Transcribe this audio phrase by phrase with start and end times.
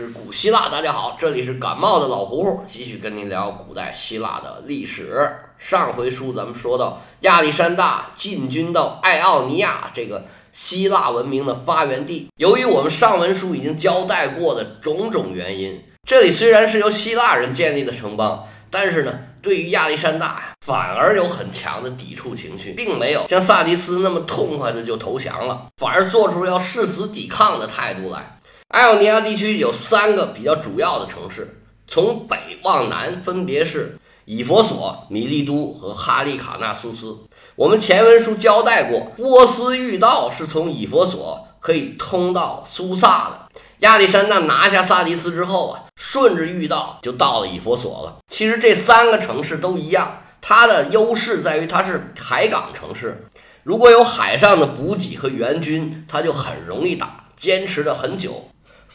[0.00, 0.70] 之古希腊。
[0.70, 5.28] 大家好，这里是感冒的老胡胡，继续跟您聊古代希腊的历史。
[5.58, 10.24] 上回书咱们说到亚历山大进军到爱奥尼亚这个
[10.54, 15.78] 希腊文明的发源地，由于我们上文书已经交代过的种种原因，
[16.08, 19.12] 这里虽然是由希腊人建立的城邦，但是呢，
[19.42, 28.38] 对于亚历山大呀，反而有很强的抵触情绪，并没有像萨迪斯那么痛快的就投降了，反而做出要誓死抵抗的态度来。
[28.70, 37.18] 爱奥尼亚地区有三个比较主要的城市，从北往南分别是以佛所、米利都和哈利卡纳苏斯。
[37.56, 43.48] 我们前文书交代过，波斯御道是从以佛所可以通到苏萨的。
[43.80, 48.18] 亚历山大拿下萨迪斯之后啊，顺着御道就到了以佛所了。
[48.28, 53.24] 其实这三个城市都一样，它的优势在于它是海港城市，
[53.64, 58.46] 如果有海上的补给和援军，它就很容易打，坚持的很久。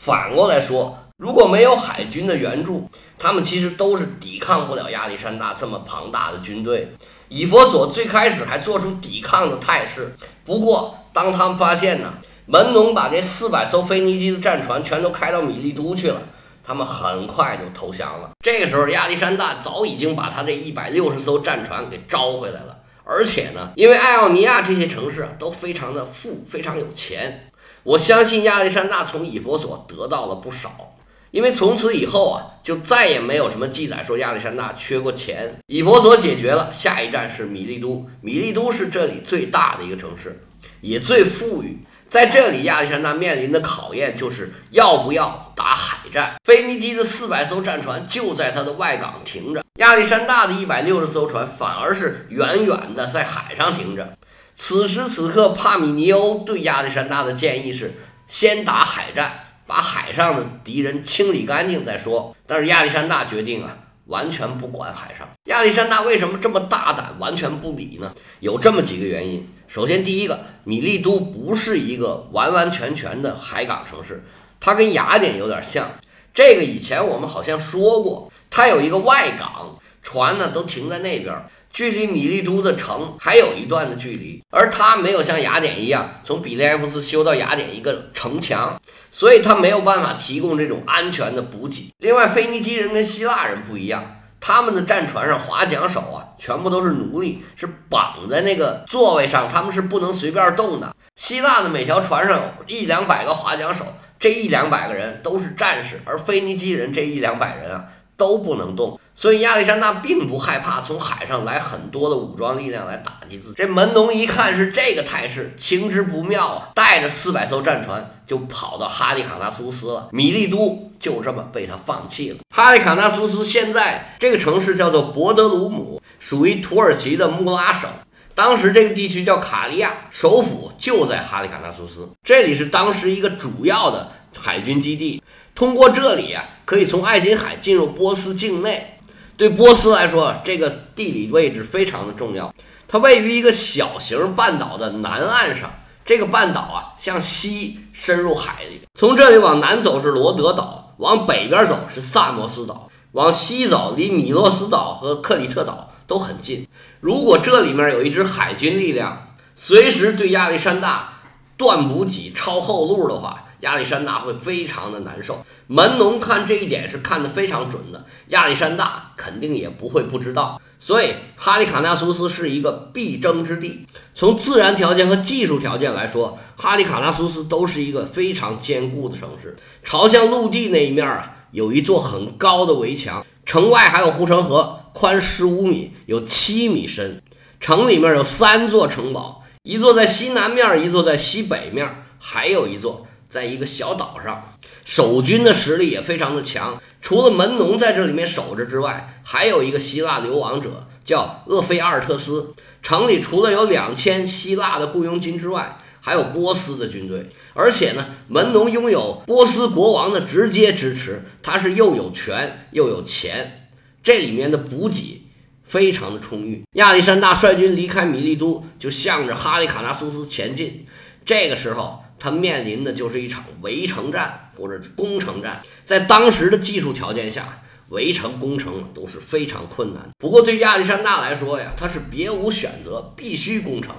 [0.05, 2.88] 反过来说，如果没有海军的援助，
[3.18, 6.91] 他们其实都是抵抗不了亚历山大这么庞大的军队。
[7.27, 10.15] 以佛所最开始还做出抵抗的态势，
[10.46, 12.13] 不过当他们发现呢，
[12.46, 16.21] 门农把这四百艘腓尼基的战船全都开到米利都去了，
[16.63, 18.30] 他们很快就投降了。
[18.46, 27.49] 这个时候，亚历山大早已经把他这一百六十艘战船给招回来了，而且呢，因为爱奥尼亚这些城市都非常的富，非常有钱。
[27.86, 30.96] 我相信亚历山大从以弗所得到了不少，
[31.30, 35.55] 因为从此以后啊，就再也没有什么记载说亚历山大缺过钱。
[35.68, 38.04] 以弗所解决了，下一站是米利都。
[38.22, 40.42] 米利都是这里最大的一个城市，
[40.82, 41.77] 也最富裕。
[42.10, 46.38] 在这里，亚历山大面临的考验就是要不要打海战。
[46.44, 54.18] 腓尼基的四百艘战船就在他的外港停着，亚历山大的一百六十艘船反而是远远的在海上停着。
[54.56, 57.94] 此时此刻，帕米尼欧对亚历山大的建议是
[58.28, 62.36] 先打海战，把海上的敌人清理干净再说。
[62.48, 65.28] 但是亚历山大决定啊，完全不管海上。
[65.46, 68.14] 亚历山大为什么这么大胆，完全不理呢？
[68.40, 69.48] 有这么几个原因。
[69.68, 74.24] 首先，第一个，米利都不是一个完完全全的海港城市，
[74.60, 75.92] 它跟雅典有点像。
[76.34, 81.36] 这个以前我们好像说过，它有一个外港，船呢都停在那边。
[81.75, 88.80] 距离米利都的城还有一段的距离，而它没有像雅典一样从比利埃夫斯修到雅典一个城墙，
[89.12, 91.91] 所以它没有办法提供这种安全的补给。
[91.97, 100.96] 另外，腓尼基人跟希腊人不一样，他们的战船上划桨手啊，全部都是奴隶，是绑在那个座位上，他们是不能随便动的。
[101.18, 103.85] 希腊的每条船上有一两百个划桨手，
[104.18, 107.84] 这一两百个人都是战士，而腓尼基人这一两百人啊
[108.16, 109.00] 都不能动。
[109.18, 113.56] 所以亚历山大并不害怕从海上来很多的武装力量来打击自己。
[113.56, 120.09] 这门农一看是这个态势，情之不妙啊，带着四百艘战船就跑到哈利卡纳苏斯了。
[120.12, 122.40] 米利都就这么被他放弃了。
[122.53, 127.90] 哈利卡纳苏斯现在这个城市叫做博德鲁姆，属于土耳其的穆拉省。
[128.34, 132.09] 当时这个地区叫卡利亚，首府就在哈利卡纳苏斯。
[132.22, 135.24] 这里是当时一个主要的海军基地，
[135.56, 139.00] 通过这里啊，可以从爱琴海进入波斯境内。
[139.38, 142.54] 对波斯来说，这个地理位置非常的重要。
[142.88, 145.72] 它位于一个小型半岛的南岸上。
[146.06, 148.82] 这个半岛啊，向西深入海里。
[148.94, 156.68] 从这里往南走是罗德岛，往北边走是萨摩斯岛，往西走离米洛斯岛和克里特岛都很近。
[157.00, 161.22] 如果这里面有一支海军力量，随时对亚历山大
[161.58, 165.44] 断补给、抄后路的话，亚历山大会非常的难受。
[165.66, 170.62] 门农看这一点是看得非常准的，亚历山大肯定也不会不知道。
[170.80, 173.88] 所以哈利卡纳苏斯是一个必争之地。
[174.14, 179.56] 从自然条件和技术条件来说，哈利卡纳苏斯都是一个非常坚固的城市。
[179.84, 187.20] 朝向陆地那一面啊，有一座很高的围墙，城外还有护城河，宽十五米，有七米深。
[187.59, 193.08] 城里面有三座城堡，一座在西南面，一座在西北面，还有一座。
[193.35, 196.82] 在一个小岛上，守军的实力也非常的强。
[197.02, 202.53] 除了门农在这里面守着之外，还有一个希腊流亡者叫厄菲阿尔特斯。
[202.82, 207.29] 城里除了有两千希腊的雇佣军之外，还有波斯的军队。
[207.53, 213.67] 而且呢，门农拥有波斯国王的直接支持，他是又有权又有钱。
[214.02, 215.23] 这里面的补给
[215.67, 216.64] 非常的充裕。
[216.76, 220.85] 亚历山大率军离开米利都，就向着哈利卡纳苏斯前进。
[221.26, 222.04] 这个时候。
[222.26, 230.10] 他面临的就是一场围城战或者攻城战，在当时的技术条件下，围城攻城都是非常困难。
[230.18, 233.94] 不过对亚历山大来说呀，他是别无选择，必须攻城。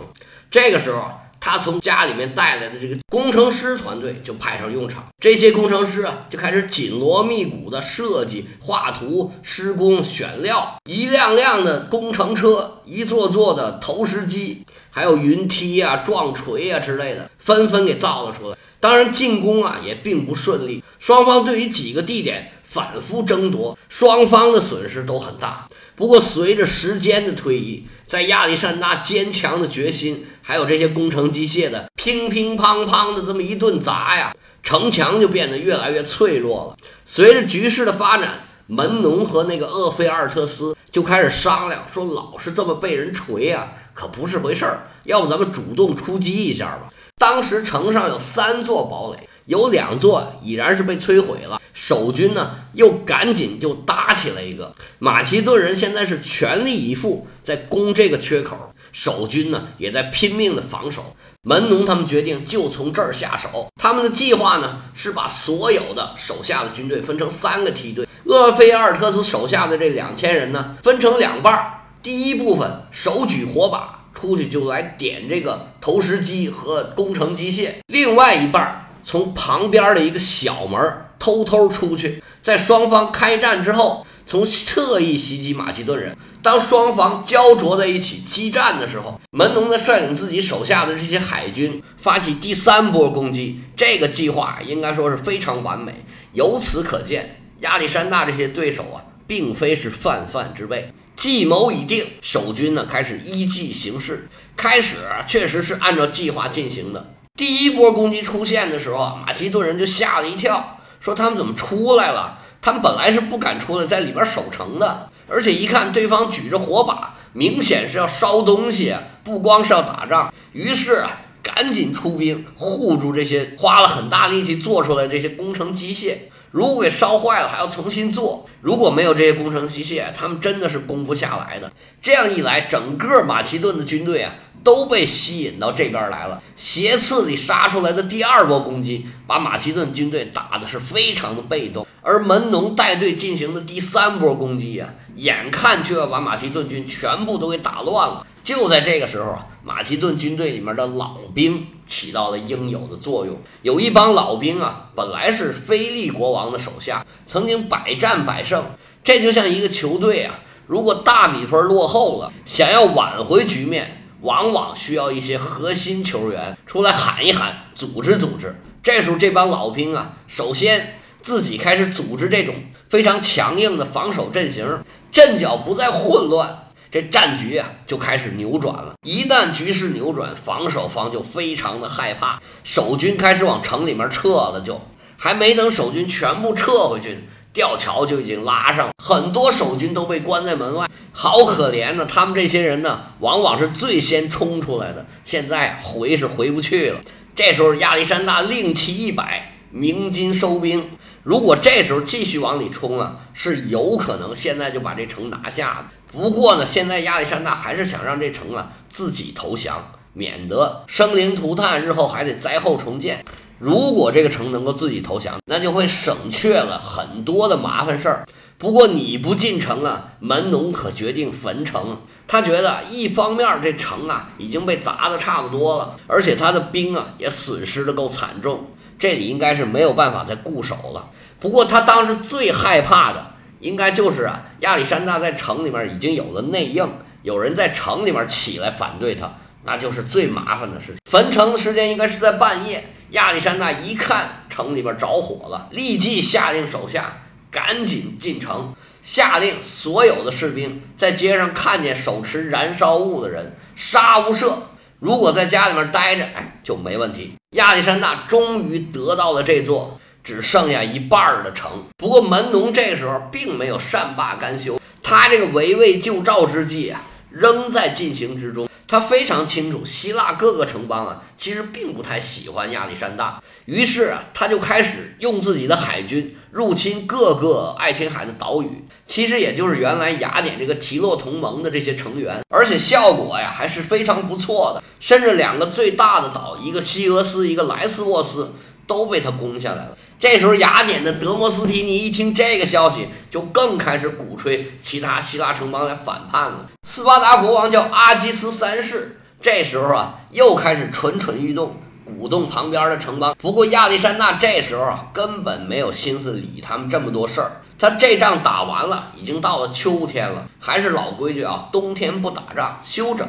[0.50, 1.08] 这个时候，
[1.38, 5.06] 他从家里面带来的这个工程师团队就派上用场。
[5.20, 14.64] 这些工程师啊，就开始紧锣密鼓的设计、画图、施工、选料，一辆辆的工程车，一座座的投石机，
[14.96, 18.56] 还有云梯啊、撞锤啊之类的，纷纷给造了出来。
[18.80, 25.68] 当然，进攻啊也并不顺利，双方对于几个地点反复争夺，双方的损失都很大。
[25.96, 36.76] 不过，随着时间的推移，在亚历山大坚强的决心，还有这些工程机械的乒乒乓乓的这么一顿砸呀，城墙就变得越来越脆弱了。
[37.04, 46.92] 随着局势的发展，门农和那个厄菲尔特斯就开始商量，说老是这么被人锤啊，可不是回事儿，要不咱们主动出击一下吧。
[47.16, 51.58] 当时城上有三座堡垒，有两座已然是被摧毁了。
[51.72, 54.74] 守军呢，又赶紧就搭起了一个。
[54.98, 61.16] 马其顿人现在是全力以赴在攻这个缺口，守军呢也在拼命的防守。
[61.40, 63.68] 门农他们决定就从这儿下手。
[63.80, 68.06] 他们的计划呢是把所有的手下的军队分成三个梯队。
[68.24, 71.72] 厄菲阿尔特斯手下的这两千人呢，分成两半儿。
[72.06, 74.04] 第一部分手举火把。
[74.14, 80.80] 出去就来点这个投石机和工程机械，另外一半从旁边的一个小门
[81.18, 86.16] 偷偷出去，在双方开战之后，从侧翼袭击马其顿人。
[86.42, 93.60] 当双方焦灼在一起激战的时候，门农在率领自己手下的这些海军发起第三波攻击。
[93.76, 95.92] 这个计划应该说是非常完美。
[96.32, 100.90] 由此可见，亚历山大这些对手啊，并非是泛泛之辈。
[101.16, 104.28] 计谋已定，守军呢开始依计行事。
[104.54, 104.96] 开始
[105.26, 107.12] 确实是按照计划进行的。
[107.36, 112.38] 第一波攻击出现的时候啊，马其顿人就吓了一跳，说他们怎么出来了？
[112.62, 115.10] 他们本来是不敢出来，在里边守城的。
[115.28, 120.32] 而且一看对方举着火把，明显是要烧东西，不光是要打仗。
[120.52, 126.14] 于是啊，赶紧出兵护住这些花了很大力气做出来这些工程机械。
[126.56, 128.46] 如果给烧坏了，还要重新做。
[128.62, 131.70] 如果没有这些工程机械，他们真的是攻不下来的。
[132.00, 134.32] 这样一来，整个马其顿的军队啊
[134.64, 136.42] 都被吸引到这边来了。
[136.56, 141.86] 斜刺里杀出来的第二波攻击，把马其顿军队打的是非常的被动。
[142.00, 148.26] 而门农带队进行的第三波攻击啊，眼看就要把马其顿军全部都给打乱了。
[148.46, 153.36] 就在这个时候啊，马其顿军队里面的老兵起到了应有的作用。
[153.62, 158.64] 有一帮老兵啊，本来是菲利国王的手下，曾经百战百胜。
[159.02, 160.38] 这就像一个球队啊，
[160.68, 168.54] 如果大比分落后了，想要挽回局面，往往需要一些核心球员出来喊一喊，组织组织。
[168.80, 172.54] 这时候这帮老兵啊，首先自己开始组织这种
[172.88, 174.64] 非常强硬的防守阵型，
[175.10, 176.62] 阵脚不再混乱。
[176.96, 178.94] 这战局啊就开始扭转了。
[179.02, 184.62] 一旦局势扭转，防守方就非常的害怕，守军开始往城里面撤了。
[184.64, 184.80] 就
[185.18, 187.18] 还没等守军全部撤回去，
[187.52, 192.06] 吊桥就已经拉上了，很多守军都被关在门外，好可怜呢。
[192.06, 197.00] 他们这些人呢，往往是最先冲出来的，现在回是回不去了。
[197.34, 200.92] 这时候亚历山大令旗一摆，鸣金收兵。
[201.22, 205.95] 如果这时候继续往里冲啊，是有可能现在就把这城拿下的。
[206.12, 213.24] 不过呢，现在亚历山大还是想让这城啊自己投降，免得生灵涂炭，日后还得灾后重建。
[213.58, 218.26] 如果这个城能够自己投降，那就会省却了很多的麻烦事儿。
[218.58, 221.98] 不过你不进城啊，门农可决定焚城。
[222.28, 231.10] 他觉得一方面这城啊已经被砸得差不多了，而且他的兵啊也损失的够惨重，这里应该是没有办法再固守了。
[231.38, 233.35] 不过他当时最害怕的。
[233.66, 236.88] 应该就是啊，亚历山大在城里面已经有了内应，
[237.22, 239.28] 有人在城里面起来反对他，
[239.64, 240.98] 那就是最麻烦的事情。
[241.10, 242.84] 焚城的时间应该是在半夜。
[243.10, 254.52] 亚历山大一看城里边着火了，立即下令手下赶紧进城，下令所有的士兵在街上看见手持燃烧物的人杀无赦。
[255.00, 257.34] 如果在家里面待着，哎，就没问题。
[257.56, 259.98] 亚历山大终于得到了这座。
[260.26, 268.68] 只剩下一半的城，不过门农这时候并没有善罢甘休，他这个围魏救赵之计啊，仍在进行之中。
[268.88, 288.54] 他非常清楚，希腊各个城邦啊，其实并不太喜欢亚历山大，于是啊，他就开始用自己的海军入侵各个爱琴海的岛屿，其实也就是原来雅典这个提洛同盟的这些成员，而且效果呀还是非常不错的，甚至两个最大的岛，一个西俄斯，一个莱斯沃斯，
[288.88, 289.98] 都被他攻下来了。
[290.18, 296.66] 这时候，雅典的德摩斯提尼一听这个消息，就更开始鼓吹其他希腊城邦来反叛了。
[296.88, 303.36] 斯巴达国王叫阿基斯三世，这时候啊，又开始蠢蠢欲动，鼓动旁边的城邦。
[303.38, 307.60] 不过亚历山大这时候啊，根本没有心思理他们这么多事儿。
[307.78, 313.28] 他这仗打完了，已经到了秋天了，还是老规矩啊，冬天不打仗，休整。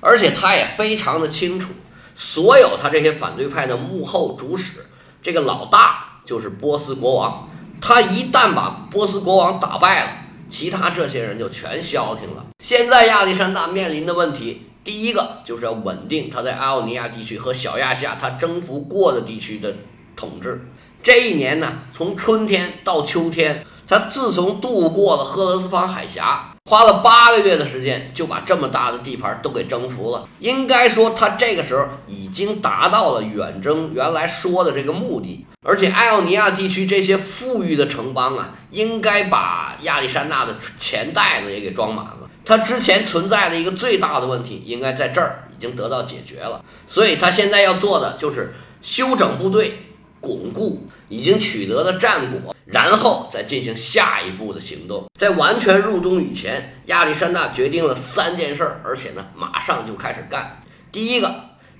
[0.00, 1.70] 而且他也非常的清楚，
[2.14, 4.84] 所有他这些反对派的幕后主使，
[5.22, 7.48] 这个老大就是波斯国王。
[7.80, 10.10] 他一旦把波斯国王打败了，
[10.50, 12.44] 其他这些人就全消停了。
[12.62, 19.74] 现在亚历山大面临的问题，第一个就是要稳定他在阿奥尼亚地区和小亚细亚他征服过的地区的
[20.14, 20.68] 统治。
[21.02, 23.64] 这一年呢，从春天到秋天。
[23.90, 30.28] 他自从渡过了赫勒斯方海峡，花了八个月的时间，就把这么大的地盘都给征服了。
[30.38, 35.46] 应该说，他这个时候已经达到了远征原来说的这个目的。
[35.62, 42.28] 而且，艾奥尼亚地区这些富裕的城邦啊，应该把亚历山大的钱袋子也给装满了。
[42.44, 46.62] 他之前存在的一个最大的问题，应该在这儿已经得到解决了。
[46.86, 49.72] 所以他现在要做的就是休整部队，
[50.20, 52.54] 巩固已经取得的战果。
[52.70, 55.06] 然后再进行下一步的行动。
[55.18, 60.60] 在完全入冬以前，亚历山大决定了三件事，而且呢，马上就开始干。
[60.92, 61.34] 第一个，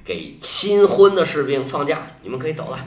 [0.05, 2.79] 给新婚的士兵放假，你们可以走了，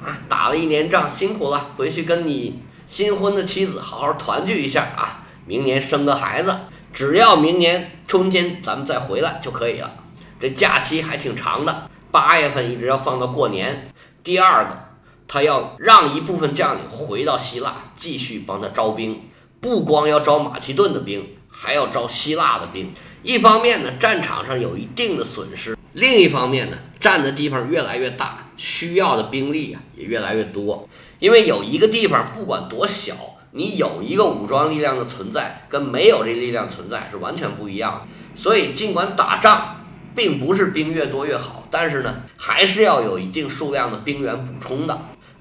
[0.00, 6.54] 啊，打了一年仗，辛苦了，回去跟你新婚的妻子好好团聚一下啊，明年生个孩子，
[6.92, 9.92] 只要明年春天咱们再回来就可以了。
[10.38, 13.88] 这假期还挺长的，八月份一直要放到过年。
[14.22, 14.89] 第二个。
[15.32, 19.22] 他要让一部分将领回到希腊，继续帮他招兵，
[19.60, 22.92] 不光要招马其顿的兵，还要招希腊的兵。
[23.22, 30.88] 一方面呢，战场上有一定的损失；另一方面呢，占的地方越来越大，需要的兵力啊也越来越多。
[31.20, 33.14] 因为有一个地方不管多小，
[33.52, 38.40] 你有一个武装力量的存在，跟没有这力量存在是完全不一样的。
[38.42, 39.76] 所以，尽管打仗
[40.16, 44.98] 并不是兵越多越好，但是呢，还是要有一定数量的兵员补充的。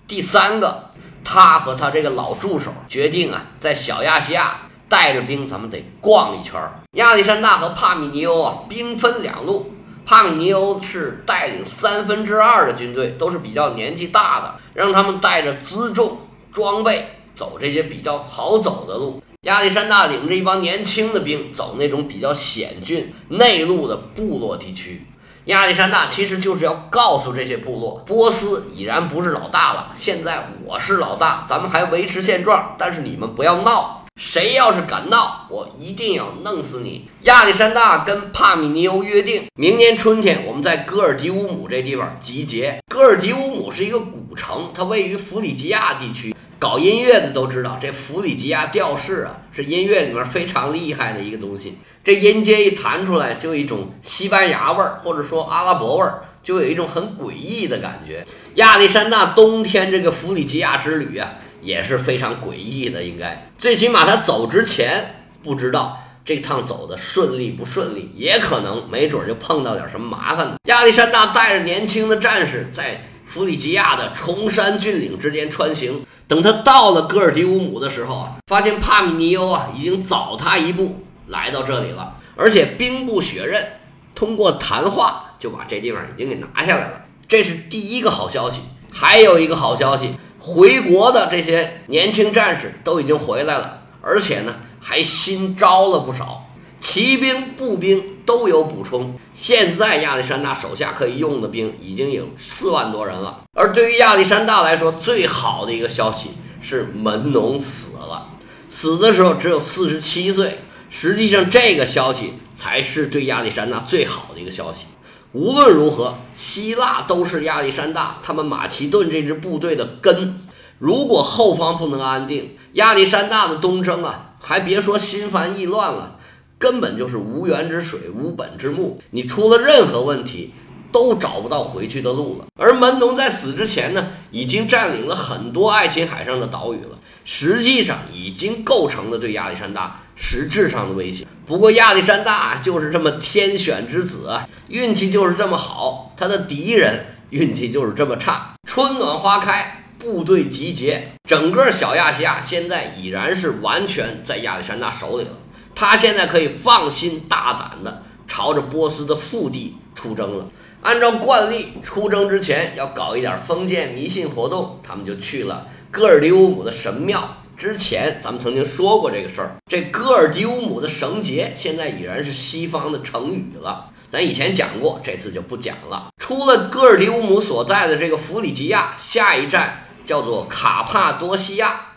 [0.10, 0.90] 第三个，
[1.24, 6.60] 他和他这个老助手决定啊，在小亚细亚带着兵，咱们得逛一圈。
[6.94, 9.72] 亚历山大和帕米尼欧啊，兵分两路。
[10.08, 16.18] 帕米尼欧是带领三分之二的军队，都是比较年纪大的，让他们带着辎重
[16.52, 19.22] 装备走这些比较好走的路。
[19.42, 25.06] 亚历山大领着一帮年轻的兵走那种比较险峻内陆的部落地区。
[25.46, 37.10] 亚历山大其实就是要告诉这些部落，波斯已然不是老大了，现在我是老大，咱们还维持现状，但是你们不要闹，谁要是敢闹，我一定要弄死你。
[37.24, 42.80] 亚历山大跟帕米尼欧约定，明年春天我们在戈尔迪乌姆这地方集结。
[42.88, 46.36] 戈尔迪乌姆是一个古城，它位于弗里吉亚地区。
[46.60, 51.78] 搞音乐的都知道，这弗里吉亚调式啊，是音乐里面非常厉害的一个东西。
[52.04, 58.28] 这音阶一弹出来，就一种西班牙味儿，或者说阿拉伯味儿，就有一种很诡异的感觉。
[58.56, 63.02] 亚历山大冬天这个弗里吉亚之旅啊，也是非常诡异的。
[63.02, 70.56] 应该最起码他走之前不知道这趟走的顺利不顺利，也可能没准就碰到点什么麻烦呢。
[70.66, 76.06] 亚历山大带着年轻的战士在弗里吉亚的崇山峻岭之间穿行。
[76.30, 83.66] 等他到了戈尔迪乌姆的时候啊，发现帕米尼欧啊已经早他一步来到这里了，而且兵不血刃，
[84.14, 87.02] 通过谈话就把这地方已经给拿下来了。
[87.28, 88.60] 这是第一个好消息。
[88.92, 96.48] 还有一个好消息，回国的这些年轻战士都已经回来了，而且呢还新招了不少。
[96.80, 99.20] 骑兵、步兵都有补充。
[99.34, 103.42] 现在亚历山大手下可以用的兵已经有四万多人了。
[103.56, 106.30] 而对于亚历山大来说，最好的一个消息
[106.62, 108.28] 是门农死了，
[108.70, 110.60] 死的时候只有四十七岁。
[110.92, 114.86] 实际上，这个消息才是对亚历山大最好的一个消息。
[115.32, 120.40] 无论如何，希腊都是亚历山大他们马其顿这支部队的根。
[120.78, 126.18] 如果后方不能安定，亚历山大的东征啊，还别说心烦意乱了。
[126.60, 129.02] 根本就是无源之水，无本之木。
[129.12, 130.54] 你出了任何问题，
[130.92, 132.46] 都找不到回去的路了。
[132.58, 141.26] 而门农在死之前呢，已经占领了很多爱琴海上的岛屿了，实际上已经构成了对亚历山大实质上的威胁。
[141.46, 144.38] 不过亚历山大就是这么天选之子，
[144.68, 148.54] 运气就是这么好，他的敌人运气就是这么差。
[148.68, 155.32] 春暖花开，部队集结，整个小亚细亚现在已然是完全在亚历山大手里了。
[155.80, 160.46] 他现在可以放心大胆地朝着波斯的腹地出征了。
[160.82, 167.38] 按照惯例，出征之前要搞一点封建迷信活动，他们就去了戈尔迪乌姆的神庙。
[167.56, 169.56] 之前咱们曾经说过这个事儿。
[169.70, 173.90] 这戈尔迪乌姆的绳结现在已然是西方的成语了。
[174.12, 176.10] 咱以前讲过，这次就不讲了。
[176.18, 181.89] 出了戈尔迪乌姆所在的这个弗里吉亚，下一站叫做卡帕多西亚，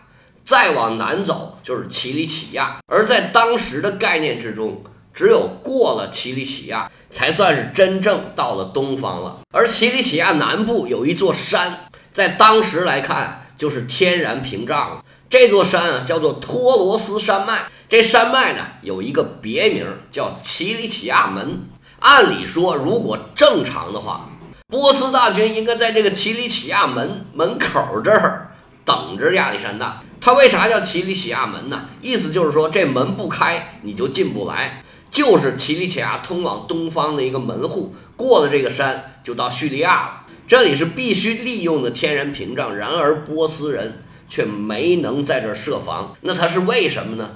[0.45, 2.79] 再往南走就是奇里乞亚。
[2.87, 4.83] 而在当时的概念之中，
[5.15, 9.41] 只有过了奇里乞亚，才算是真正到了东方了。
[9.53, 15.05] 而奇里乞亚南部有一座山，在当时来看就是天然屏障了。
[15.29, 17.63] 这座山啊，叫做托罗斯山脉。
[17.89, 21.61] 这山脉呢，有一个别名叫奇里乞亚门。
[22.01, 24.29] 按理说，如果正常的话，
[24.69, 28.52] 波斯大军应该在这个奇里乞亚门门口这儿
[28.85, 30.03] 等着亚历山大。
[30.21, 31.89] 他为啥叫奇里乞亚门呢？
[32.01, 37.95] 意思就是说，这门不开，你就进不来，就是奇里乞亚通往东方的一个门户。
[38.17, 40.23] 过了这个山，就到叙利亚了。
[40.47, 42.77] 这里是必须利用的天然屏障。
[42.77, 46.15] 然而，波斯人却没能在这设防。
[46.21, 47.31] 那他是为什么呢？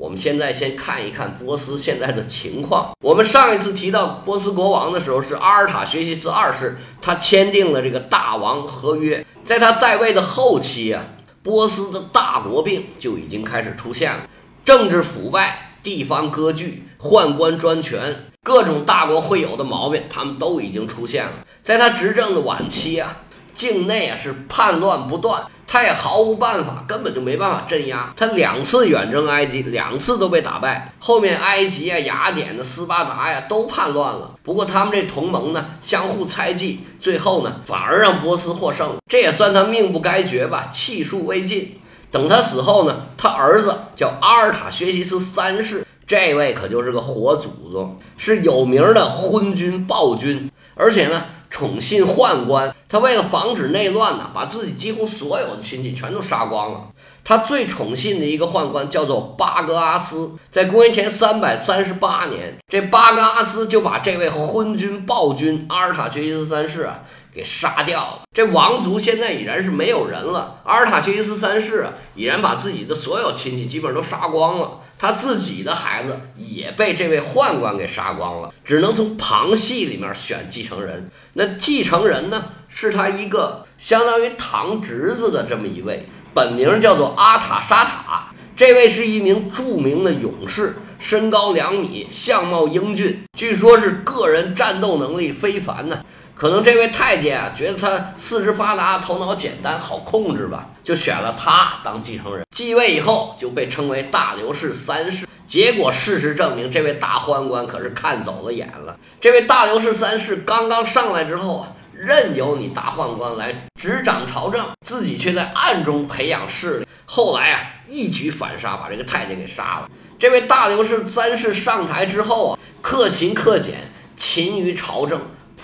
[0.00, 2.96] 我们现在先看一看波斯现在的情况。
[3.04, 9.22] 我们上一次提到波斯国王的时候，是阿尔塔学习斯二世，他签订了这个大王合约。
[9.44, 11.04] 在他在位的后期啊，
[11.42, 14.22] 波斯的大国病就已经开始出现了，
[14.64, 21.32] 政治腐败、地方割据、宦官专权，各种大国会有的毛病，他们都已经出现了。
[21.62, 23.18] 在他执政的晚期啊，
[23.52, 25.42] 境内啊是叛乱不断。
[25.72, 28.12] 他也毫无办法，根本就没办法镇压。
[28.16, 30.92] 他两次远征埃及，两次都被打败。
[30.98, 34.32] 后面埃及啊、雅典的斯巴达呀都叛乱了。
[34.42, 38.96] 不过他们这同盟呢，相互猜忌，最后呢反而让波斯获胜。
[39.08, 41.78] 这也算他命不该绝吧，气数未尽。
[42.10, 51.22] 等他死后呢，他儿子叫阿尔塔薛西斯三世，这位可就是个活祖宗，是有名的昏君暴君，而且呢。
[51.50, 56.84] 宠信宦官，他为了防止内乱呢，把自己几乎所有的亲戚全都杀光了。
[57.22, 67.00] 他最宠信的一个宦官叫做巴格阿斯，在公元前三百三十八年，这巴格阿斯就把这位昏君暴君阿尔塔薛西斯三世啊
[67.34, 68.20] 给杀掉了。
[68.34, 70.60] 这王族现在已然是没有人了。
[70.64, 74.80] 阿尔塔薛西斯三世啊，已然把自己的所有亲戚基本上都杀光了。
[75.00, 81.10] 他自己的孩子也被这位宦官给杀光了，只能从旁系里面选继承人。
[81.32, 88.28] 那继承人呢，是他一个相当于堂侄子的这么一位，本名叫做阿塔沙塔。
[88.54, 96.04] 这位是一名著名的勇士，身高两米，相貌英俊，据说是个人战斗能力非凡呢。
[96.40, 102.46] 可能这位太监啊，觉得他四肢发达，头脑简单，好控制吧，就选了他当继承人。
[102.56, 105.26] 继位以后就被称为大刘氏三世。
[105.46, 108.98] 结果事实证明，这位大宦官可是看走了眼了。
[109.20, 116.86] 这位大刘氏三世刚刚上来之后啊，任由你大宦官来执掌朝政，自己却在暗中培养势力。
[117.04, 119.90] 后来啊，一举反杀，把这个太监给杀了。
[120.18, 123.74] 这位大刘氏三世上台之后啊，克勤克俭，
[124.16, 125.20] 勤于朝政。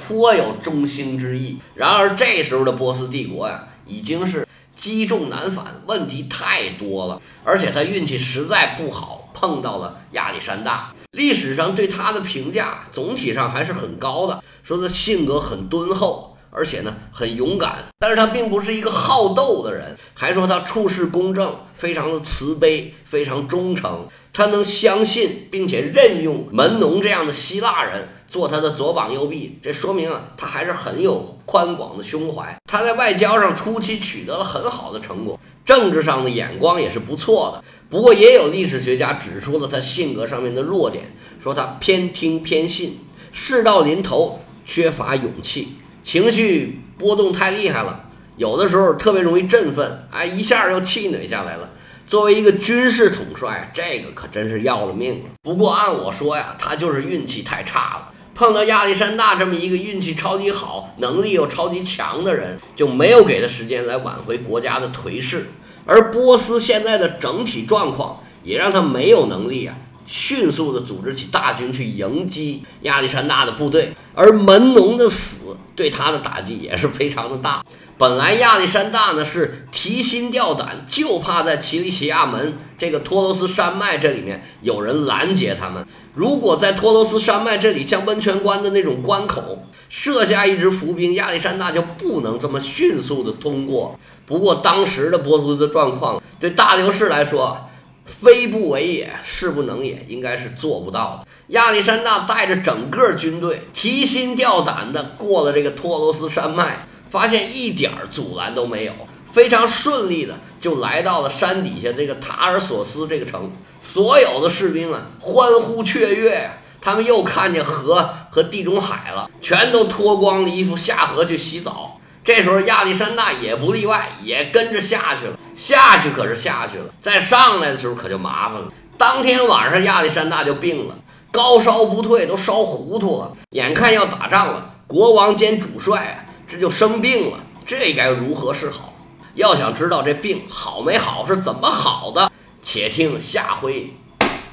[0.07, 1.59] 颇有中兴之意。
[1.75, 7.21] 然而这时候的波斯帝国呀，已经是积重难返，问题太多了。
[7.45, 10.92] 而且他运气实在不好，碰到了亚历山大。
[11.12, 17.85] 历史上对他的评价总体上还是很高的，说他性格很敦厚，而且呢很勇敢。
[17.99, 24.07] 但是他并不是一个好斗的人，还说他处事公正，非常的慈悲，非常忠诚。
[24.33, 28.09] 他能相信并且任用门农这样的希腊人。
[28.29, 32.57] 做他的左膀右臂，这说明啊，他还是很有宽广的胸怀。
[32.71, 37.65] 他在外交上初期取得了很好的成果，政治上的眼光也是不错的。
[37.89, 41.05] 不过，也有历史学家指出了他性格上面的弱点，
[41.41, 42.99] 说他偏听偏信，
[43.33, 45.69] 事到临头缺乏勇气，
[46.03, 51.71] 情绪波动太厉害了，有的时候特别容易振奋，哎，一下就气馁下来了。
[52.09, 55.31] 作为一个军事统帅，这个可真是要了命了。
[55.43, 58.12] 不过按我说呀，他就是运气太差了。
[58.37, 65.46] 碰到亚历山大这么一个运气超级好、能力又超级强的人，就没有给他时间来挽回国家的颓势。
[65.87, 69.75] 而波斯现在的整体状况，也让他没有能力啊，
[70.07, 73.92] 迅速的组织起大军去迎击亚历山大的部队。
[74.14, 77.62] 而门农的死对他的打击也是非常的大。
[77.99, 85.87] 本来亚历山大呢是提心吊胆，就怕在奇里奇亚门这个托罗斯山脉这里面有人拦截他们。
[86.14, 93.99] 如果在托罗斯山脉这里，像温泉关的那种关口设下一支伏兵，亚历山大就不能这么迅速的通过。
[94.27, 97.69] 不过当时的波斯的状况，对大流士来说，
[98.07, 101.29] 非不为也，是不能也，应该是做不到的。
[101.49, 106.87] 亚历山大带着整个军队提心吊胆的过了这个托罗斯山脉。
[107.09, 108.92] 发现一点阻拦都没有，
[109.31, 113.51] 非常顺利的就来到了山底下这个塔尔索斯这个城。
[113.81, 122.01] 所有的士兵啊欢呼雀跃，他们又看见河和地中海了，全都脱光了衣服下河去洗澡。
[122.25, 125.38] 这时候亚历山大也不例外，也跟着下去了。
[125.57, 128.69] 下去可是下去了，再上来的时候可就麻烦了。
[128.99, 130.95] 当天晚上亚历山大就病了，
[131.33, 133.33] 高烧不退，都烧糊涂了。
[133.51, 136.16] 眼看要打仗了，国王兼主帅啊，
[136.47, 138.92] 这就生病了，这该如何是好？
[139.35, 142.31] 要想知道这病好没好，是怎么好的，
[142.62, 143.92] 且听下回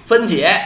[0.06, 0.60] 分解。